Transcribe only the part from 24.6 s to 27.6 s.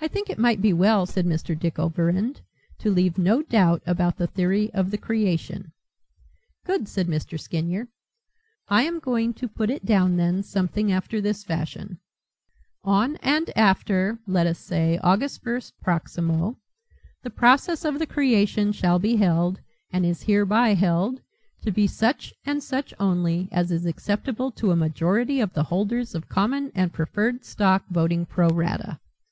a majority of the holders of common and preferred